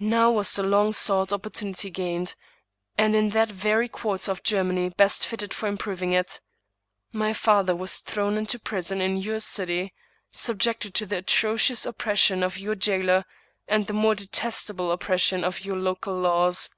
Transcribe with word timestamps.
Now 0.00 0.32
was 0.32 0.54
the 0.56 0.64
long 0.64 0.92
sought 0.92 1.32
opportunity 1.32 1.88
gained, 1.88 2.34
and 2.96 3.14
in 3.14 3.28
that 3.28 3.48
very 3.48 3.88
quarter 3.88 4.32
of 4.32 4.42
Germany 4.42 4.88
best 4.88 5.24
fitted 5.24 5.54
for 5.54 5.68
improving 5.68 6.12
it. 6.12 6.40
My 7.12 7.32
father 7.32 7.76
was 7.76 7.98
thrown 8.00 8.36
into 8.36 8.58
prison 8.58 9.00
in 9.00 9.18
your 9.18 9.38
city, 9.38 9.94
subjected 10.32 10.94
to 10.94 11.06
the 11.06 11.18
atrocious 11.18 11.86
oppression 11.86 12.42
of 12.42 12.58
your 12.58 12.74
jailer, 12.74 13.24
and 13.68 13.86
the 13.86 13.92
more 13.92 14.16
de 14.16 14.26
testable 14.26 14.92
oppression 14.92 15.44
of 15.44 15.64
your 15.64 15.76
local 15.76 16.18
laws. 16.18 16.70